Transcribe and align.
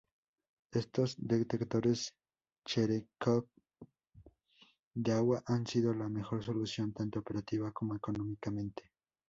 Estos 0.71 1.13
detectores 1.19 2.15
Cherenkov 2.65 3.47
de 4.95 5.11
agua 5.11 5.43
han 5.45 5.67
sido 5.67 5.93
la 5.93 6.09
mejor 6.09 6.43
solución, 6.43 6.91
tanto 6.91 7.19
operativa 7.19 7.71
como 7.71 7.95
económicamente. 7.97 8.89